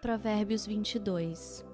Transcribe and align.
Provérbios 0.00 0.64
22 0.64 1.66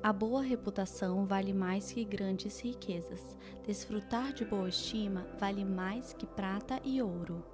A 0.00 0.12
boa 0.12 0.40
reputação 0.40 1.26
vale 1.26 1.52
mais 1.52 1.90
que 1.90 2.04
grandes 2.04 2.60
riquezas. 2.60 3.36
Desfrutar 3.66 4.32
de 4.32 4.44
boa 4.44 4.68
estima 4.68 5.26
vale 5.36 5.64
mais 5.64 6.12
que 6.12 6.24
prata 6.24 6.80
e 6.84 7.02
ouro. 7.02 7.44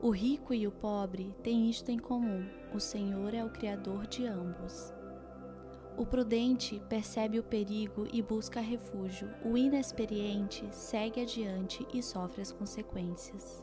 O 0.00 0.10
rico 0.10 0.52
e 0.52 0.66
o 0.66 0.72
pobre 0.72 1.32
têm 1.40 1.70
isto 1.70 1.88
em 1.88 2.00
comum: 2.00 2.44
o 2.74 2.80
Senhor 2.80 3.32
é 3.32 3.44
o 3.44 3.50
Criador 3.50 4.08
de 4.08 4.26
ambos. 4.26 4.92
O 5.96 6.04
prudente 6.04 6.82
percebe 6.88 7.38
o 7.38 7.44
perigo 7.44 8.08
e 8.12 8.20
busca 8.20 8.60
refúgio, 8.60 9.30
o 9.44 9.56
inexperiente 9.56 10.66
segue 10.72 11.20
adiante 11.20 11.86
e 11.94 12.02
sofre 12.02 12.42
as 12.42 12.50
consequências. 12.50 13.62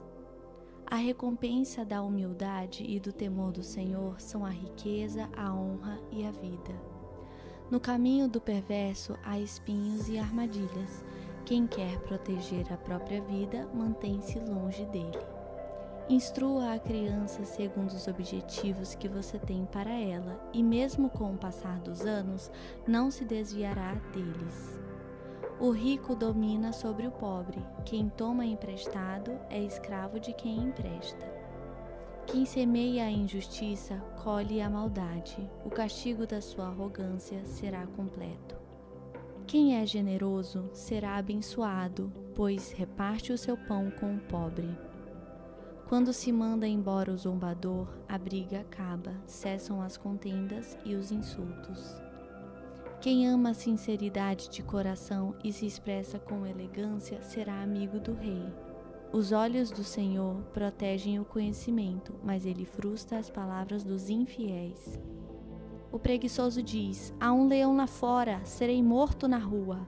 A 0.92 0.96
recompensa 0.96 1.86
da 1.86 2.02
humildade 2.02 2.84
e 2.84 3.00
do 3.00 3.14
temor 3.14 3.52
do 3.52 3.62
Senhor 3.62 4.20
são 4.20 4.44
a 4.44 4.50
riqueza, 4.50 5.30
a 5.38 5.54
honra 5.54 6.00
e 6.12 6.26
a 6.26 6.32
vida. 6.32 6.74
No 7.70 7.80
caminho 7.80 8.28
do 8.28 8.42
perverso 8.42 9.16
há 9.24 9.40
espinhos 9.40 10.10
e 10.10 10.18
armadilhas. 10.18 11.06
Quem 11.46 11.68
quer 11.68 12.00
proteger 12.00 12.74
a 12.74 12.78
própria 12.78 13.22
vida 13.22 13.70
mantém-se 13.72 14.40
longe 14.40 14.84
dele. 14.86 15.20
Instrua 16.10 16.74
a 16.74 16.80
criança 16.80 17.46
segundo 17.46 17.92
os 17.92 18.08
objetivos 18.08 18.96
que 18.96 19.08
você 19.08 19.38
tem 19.38 19.66
para 19.68 19.94
ela, 19.94 20.44
e 20.52 20.64
mesmo 20.64 21.08
com 21.08 21.34
o 21.34 21.38
passar 21.38 21.80
dos 21.82 22.02
anos, 22.02 22.50
não 22.88 23.12
se 23.12 23.24
desviará 23.24 23.94
deles. 24.12 24.89
O 25.62 25.72
rico 25.72 26.16
domina 26.16 26.72
sobre 26.72 27.06
o 27.06 27.12
pobre, 27.12 27.62
quem 27.84 28.08
toma 28.08 28.46
emprestado 28.46 29.38
é 29.50 29.62
escravo 29.62 30.18
de 30.18 30.32
quem 30.32 30.58
empresta. 30.58 31.28
Quem 32.26 32.46
semeia 32.46 33.04
a 33.04 33.12
injustiça 33.12 33.98
colhe 34.24 34.62
a 34.62 34.70
maldade, 34.70 35.50
o 35.66 35.70
castigo 35.70 36.26
da 36.26 36.40
sua 36.40 36.68
arrogância 36.68 37.44
será 37.44 37.86
completo. 37.88 38.56
Quem 39.46 39.76
é 39.76 39.86
generoso 39.86 40.70
será 40.72 41.18
abençoado, 41.18 42.10
pois 42.34 42.72
reparte 42.72 43.34
o 43.34 43.38
seu 43.38 43.58
pão 43.58 43.92
com 43.92 44.16
o 44.16 44.20
pobre. 44.20 44.70
Quando 45.90 46.14
se 46.14 46.32
manda 46.32 46.66
embora 46.66 47.12
o 47.12 47.18
zombador, 47.18 47.90
a 48.08 48.18
briga 48.18 48.62
acaba, 48.62 49.12
cessam 49.26 49.82
as 49.82 49.98
contendas 49.98 50.78
e 50.86 50.96
os 50.96 51.12
insultos. 51.12 52.09
Quem 53.02 53.26
ama 53.30 53.52
a 53.52 53.54
sinceridade 53.54 54.50
de 54.50 54.62
coração 54.62 55.34
e 55.42 55.54
se 55.54 55.66
expressa 55.66 56.20
com 56.20 56.46
elegância 56.46 57.22
será 57.22 57.62
amigo 57.62 57.98
do 57.98 58.14
rei. 58.14 58.44
Os 59.14 59.32
olhos 59.32 59.72
do 59.72 59.86
Senhor 59.86 60.36
protegem 60.54 61.18
o 61.18 61.24
conhecimento, 61.24 62.14
mas 62.22 62.46
ele 62.46 62.66
frustra 62.66 63.18
as 63.18 63.30
palavras 63.30 63.86
dos 63.86 64.10
infiéis. 64.10 65.00
O 65.94 65.98
preguiçoso 65.98 66.62
diz: 66.62 67.14
Há 67.22 67.32
um 67.32 67.48
leão 67.48 67.74
lá 67.78 67.88
fora, 67.88 68.42
serei 68.44 68.84
morto 68.84 69.30
na 69.30 69.38
rua. 69.38 69.88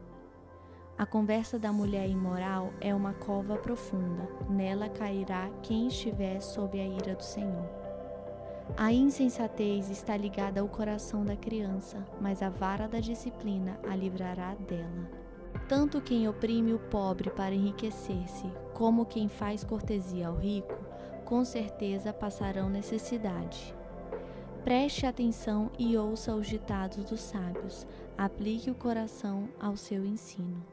A 0.97 1.05
conversa 1.05 1.59
da 1.59 1.73
mulher 1.73 2.07
imoral 2.07 2.71
é 2.79 2.95
uma 2.95 3.13
cova 3.13 3.57
profunda, 3.57 4.29
nela 4.49 4.87
cairá 4.87 5.49
quem 5.61 5.87
estiver 5.87 6.39
sob 6.39 6.79
a 6.79 6.87
ira 6.87 7.13
do 7.13 7.23
Senhor. 7.23 7.90
A 8.77 8.91
insensatez 8.91 9.89
está 9.89 10.15
ligada 10.15 10.61
ao 10.61 10.67
coração 10.67 11.25
da 11.25 11.35
criança, 11.35 12.05
mas 12.19 12.41
a 12.41 12.49
vara 12.49 12.87
da 12.87 12.99
disciplina 12.99 13.79
a 13.87 13.95
livrará 13.95 14.55
dela. 14.55 15.09
Tanto 15.67 16.01
quem 16.01 16.27
oprime 16.27 16.73
o 16.73 16.79
pobre 16.79 17.29
para 17.29 17.53
enriquecer-se, 17.53 18.45
como 18.73 19.05
quem 19.05 19.27
faz 19.27 19.63
cortesia 19.63 20.29
ao 20.29 20.35
rico, 20.35 20.73
com 21.25 21.43
certeza 21.43 22.13
passarão 22.13 22.69
necessidade. 22.69 23.75
Preste 24.63 25.05
atenção 25.05 25.71
e 25.77 25.97
ouça 25.97 26.33
os 26.33 26.47
ditados 26.47 27.05
dos 27.05 27.19
sábios, 27.19 27.85
aplique 28.17 28.71
o 28.71 28.75
coração 28.75 29.49
ao 29.59 29.75
seu 29.75 30.05
ensino. 30.05 30.63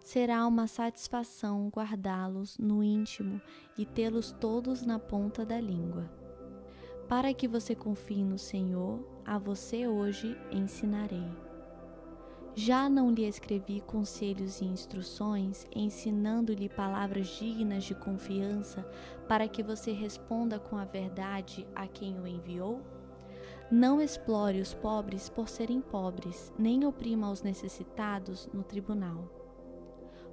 Será 0.00 0.46
uma 0.46 0.66
satisfação 0.66 1.68
guardá-los 1.68 2.58
no 2.58 2.82
íntimo 2.82 3.40
e 3.76 3.84
tê-los 3.84 4.32
todos 4.32 4.82
na 4.82 4.98
ponta 4.98 5.44
da 5.44 5.60
língua. 5.60 6.10
Para 7.10 7.34
que 7.34 7.48
você 7.48 7.74
confie 7.74 8.22
no 8.22 8.38
Senhor, 8.38 9.04
a 9.26 9.36
você 9.36 9.88
hoje 9.88 10.38
ensinarei. 10.48 11.26
Já 12.54 12.88
não 12.88 13.10
lhe 13.10 13.26
escrevi 13.26 13.80
conselhos 13.80 14.60
e 14.60 14.64
instruções, 14.64 15.66
ensinando-lhe 15.74 16.68
palavras 16.68 17.26
dignas 17.26 17.82
de 17.82 17.96
confiança, 17.96 18.88
para 19.26 19.48
que 19.48 19.60
você 19.60 19.90
responda 19.90 20.60
com 20.60 20.76
a 20.76 20.84
verdade 20.84 21.66
a 21.74 21.88
quem 21.88 22.16
o 22.20 22.28
enviou? 22.28 22.80
Não 23.72 24.00
explore 24.00 24.60
os 24.60 24.72
pobres 24.72 25.28
por 25.28 25.48
serem 25.48 25.80
pobres, 25.80 26.52
nem 26.56 26.86
oprima 26.86 27.28
os 27.28 27.42
necessitados 27.42 28.48
no 28.54 28.62
tribunal. 28.62 29.28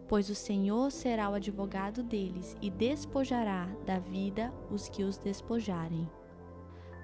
Pois 0.07 0.29
o 0.29 0.35
Senhor 0.35 0.91
será 0.91 1.27
o 1.27 1.33
advogado 1.33 2.03
deles 2.03 2.55
e 2.61 2.69
despojará 2.69 3.65
da 3.83 3.97
vida 3.97 4.53
os 4.69 4.87
que 4.87 5.03
os 5.03 5.17
despojarem. 5.17 6.07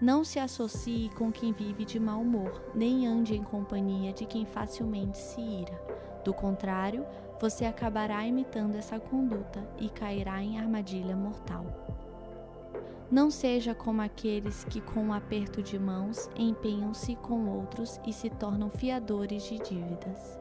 Não 0.03 0.25
se 0.25 0.37
associe 0.37 1.07
com 1.11 1.31
quem 1.31 1.53
vive 1.53 1.85
de 1.85 1.97
mau 1.97 2.19
humor, 2.19 2.61
nem 2.75 3.07
ande 3.07 3.37
em 3.37 3.41
companhia 3.41 4.11
de 4.11 4.25
quem 4.25 4.45
facilmente 4.45 5.17
se 5.17 5.39
ira. 5.39 5.81
Do 6.25 6.33
contrário, 6.33 7.05
você 7.39 7.63
acabará 7.63 8.27
imitando 8.27 8.75
essa 8.75 8.99
conduta 8.99 9.65
e 9.79 9.87
cairá 9.87 10.43
em 10.43 10.59
armadilha 10.59 11.15
mortal. 11.15 11.65
Não 13.09 13.31
seja 13.31 13.73
como 13.73 14.01
aqueles 14.01 14.65
que, 14.65 14.81
com 14.81 15.05
um 15.05 15.13
aperto 15.13 15.63
de 15.63 15.79
mãos, 15.79 16.29
empenham-se 16.35 17.15
com 17.15 17.47
outros 17.47 17.97
e 18.05 18.11
se 18.11 18.29
tornam 18.29 18.69
fiadores 18.69 19.43
de 19.43 19.57
dívidas. 19.57 20.37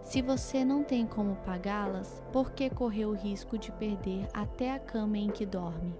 Se 0.00 0.22
você 0.22 0.64
não 0.64 0.84
tem 0.84 1.04
como 1.04 1.34
pagá-las, 1.44 2.22
por 2.32 2.52
que 2.52 2.70
correr 2.70 3.06
o 3.06 3.14
risco 3.14 3.58
de 3.58 3.72
perder 3.72 4.28
até 4.32 4.72
a 4.72 4.78
cama 4.78 5.18
em 5.18 5.26
que 5.26 5.44
dorme? 5.44 5.92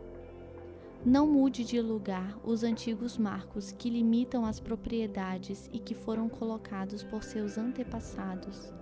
Não 1.07 1.25
mude 1.25 1.63
de 1.63 1.81
lugar 1.81 2.37
os 2.43 2.65
antigos 2.65 3.17
marcos 3.17 3.71
que 3.71 3.89
limitam 3.89 4.45
as 4.45 4.59
propriedades 4.59 5.71
e 5.73 5.79
que 5.79 5.95
foram 5.95 6.29
colocados 6.29 7.05
por 7.05 7.23
seus 7.23 7.57
antepassados. 7.57 8.75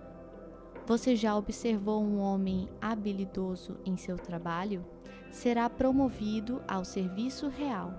Você 0.87 1.15
já 1.15 1.37
observou 1.37 2.03
um 2.03 2.19
homem 2.19 2.67
habilidoso 2.81 3.77
em 3.85 3.99
seu 3.99 4.17
trabalho? 4.17 4.87
Será 5.31 5.69
promovido 5.69 6.63
ao 6.67 6.83
serviço 6.83 7.49
real, 7.49 7.93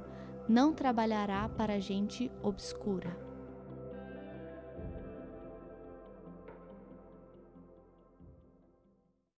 não 0.49 0.73
trabalhará 0.73 1.47
para 1.47 1.79
gente 1.79 2.31
obscura. 2.41 3.24